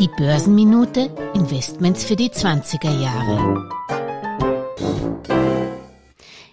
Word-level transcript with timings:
Die 0.00 0.08
Börsenminute 0.18 1.08
Investments 1.34 2.02
für 2.04 2.16
die 2.16 2.30
20er 2.30 2.90
Jahre. 3.00 3.70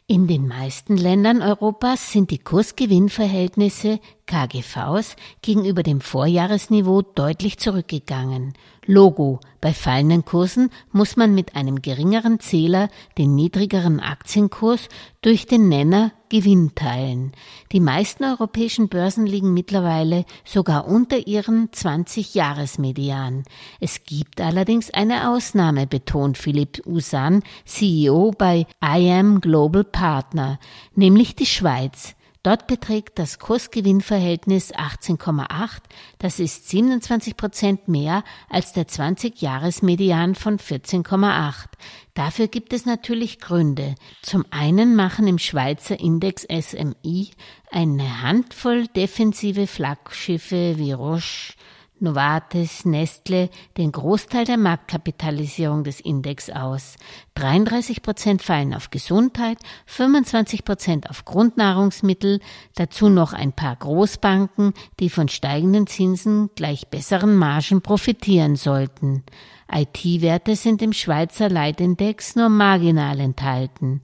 In 0.05 0.27
den 0.27 0.47
meisten 0.47 0.96
Ländern 0.96 1.41
Europas 1.41 2.11
sind 2.11 2.29
die 2.29 2.38
Kursgewinnverhältnisse 2.38 3.99
KGVs 4.25 5.15
gegenüber 5.41 5.83
dem 5.83 6.01
Vorjahresniveau 6.01 7.01
deutlich 7.01 7.60
zurückgegangen. 7.60 8.53
Logo. 8.85 9.40
Bei 9.62 9.73
fallenden 9.73 10.26
Kursen 10.26 10.69
muss 10.92 11.15
man 11.15 11.33
mit 11.33 11.55
einem 11.55 11.81
geringeren 11.81 12.40
Zähler 12.40 12.90
den 13.17 13.33
niedrigeren 13.33 14.01
Aktienkurs 14.01 14.90
durch 15.22 15.46
den 15.46 15.69
Nenner 15.69 16.12
Gewinn 16.27 16.73
teilen. 16.76 17.31
Die 17.72 17.80
meisten 17.80 18.23
europäischen 18.26 18.90
Börsen 18.90 19.26
liegen 19.26 19.54
mittlerweile 19.54 20.26
sogar 20.44 20.88
unter 20.88 21.27
ihren 21.27 21.70
20-Jahres-Median. 21.70 23.44
Es 23.80 24.04
gibt 24.04 24.41
allerdings 24.41 24.90
eine 24.90 25.30
Ausnahme, 25.30 25.88
betont 25.88 26.38
Philipp 26.38 26.82
Usan, 26.85 27.44
CEO 27.66 28.32
bei 28.38 28.66
IM 28.82 29.40
Global 29.40 29.84
Partner, 29.84 30.60
nämlich 30.96 31.35
die 31.35 31.46
Schweiz. 31.46 32.16
Dort 32.44 32.68
beträgt 32.68 33.20
das 33.20 33.40
Kursgewinnverhältnis 33.40 34.74
18,8. 34.74 35.80
Das 36.20 36.40
ist 36.42 36.68
27 36.70 37.38
Prozent 37.38 37.88
mehr 37.88 38.26
als 38.50 38.74
der 38.74 38.86
20-Jahres-Median 38.86 40.36
von 40.36 40.58
14,8. 40.60 41.68
Dafür 42.14 42.50
gibt 42.50 42.74
es 42.74 42.86
natürlich 42.86 43.40
Gründe. 43.40 43.96
Zum 44.22 44.46
einen 44.52 44.94
machen 44.98 45.26
im 45.26 45.40
Schweizer 45.40 45.98
Index 45.98 46.44
SMI 46.44 47.32
eine 47.72 48.22
Handvoll 48.22 48.88
defensive 48.88 49.66
Flaggschiffe 49.66 50.78
wie 50.78 50.91
Roche, 50.91 51.54
Novartis, 52.03 52.85
Nestle 52.85 53.49
den 53.77 53.91
Großteil 53.91 54.45
der 54.45 54.57
Marktkapitalisierung 54.57 55.84
des 55.84 55.99
Index 55.99 56.51
aus. 56.51 56.98
33 57.35 58.04
Prozent 58.04 58.43
fallen 58.43 58.73
auf 58.76 58.91
Gesundheit, 58.91 59.57
25 59.87 60.65
Prozent 60.65 61.10
auf 61.10 61.26
Grundnahrungsmittel, 61.26 62.40
dazu 62.76 63.10
noch 63.10 63.34
ein 63.34 63.54
paar 63.54 63.76
Großbanken, 63.76 64.73
die 64.99 65.09
von 65.09 65.29
steigenden 65.29 65.87
Zinsen 65.87 66.51
gleich 66.55 66.87
besseren 66.89 67.35
Margen 67.35 67.81
profitieren 67.81 68.55
sollten. 68.55 69.23
IT-Werte 69.71 70.55
sind 70.55 70.81
im 70.81 70.93
Schweizer 70.93 71.49
Leitindex 71.49 72.35
nur 72.35 72.49
marginal 72.49 73.19
enthalten. 73.19 74.01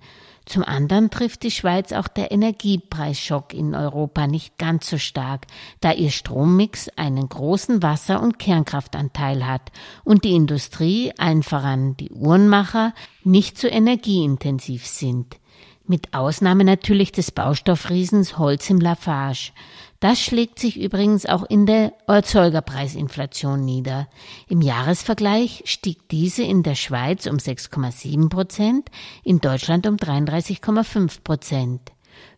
Zum 0.49 0.63
anderen 0.63 1.11
trifft 1.11 1.43
die 1.43 1.51
Schweiz 1.51 1.91
auch 1.91 2.07
der 2.07 2.31
Energiepreisschock 2.31 3.53
in 3.53 3.75
Europa 3.75 4.25
nicht 4.25 4.57
ganz 4.57 4.89
so 4.89 4.97
stark, 4.97 5.45
da 5.79 5.91
ihr 5.91 6.09
Strommix 6.09 6.89
einen 6.95 7.29
großen 7.29 7.83
Wasser- 7.83 8.19
und 8.19 8.39
Kernkraftanteil 8.39 9.45
hat 9.45 9.71
und 10.03 10.23
die 10.23 10.33
Industrie, 10.33 11.13
allen 11.19 11.43
voran 11.43 11.95
die 11.97 12.09
Uhrenmacher, 12.09 12.95
nicht 13.23 13.59
so 13.59 13.67
energieintensiv 13.67 14.87
sind. 14.87 15.37
Mit 15.85 16.15
Ausnahme 16.15 16.63
natürlich 16.63 17.11
des 17.11 17.29
Baustoffriesens 17.29 18.39
Holz 18.39 18.71
im 18.71 18.79
Lafarge. 18.79 19.51
Das 19.99 20.21
schlägt 20.21 20.59
sich 20.59 20.79
übrigens 20.79 21.25
auch 21.25 21.43
in 21.43 21.65
der 21.65 21.93
Erzeugerpreisinflation 22.07 23.63
nieder. 23.65 24.07
Im 24.47 24.61
Jahresvergleich 24.61 25.63
stieg 25.65 26.07
diese 26.09 26.43
in 26.43 26.63
der 26.63 26.75
Schweiz 26.75 27.25
um 27.25 27.35
6,7 27.35 28.29
Prozent, 28.29 28.89
in 29.23 29.39
Deutschland 29.39 29.87
um 29.87 29.97
33,5 29.97 31.21
Prozent. 31.23 31.91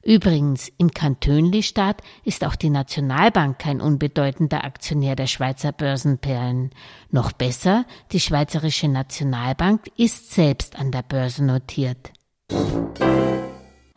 Übrigens, 0.04 0.72
im 0.78 0.92
Kantönli-Staat 0.92 2.02
ist 2.24 2.44
auch 2.44 2.56
die 2.56 2.72
Nationalbank 2.72 3.60
kein 3.60 3.82
unbedeutender 3.82 4.64
Aktionär 4.64 5.16
der 5.16 5.28
Schweizer 5.28 5.72
Börsenperlen. 5.72 6.72
Noch 7.12 7.32
besser, 7.32 7.86
die 8.12 8.20
Schweizerische 8.20 8.88
Nationalbank 8.88 9.92
ist 9.98 10.32
selbst 10.32 10.78
an 10.78 10.92
der 10.92 11.04
Börse 11.04 11.44
notiert. 11.44 12.12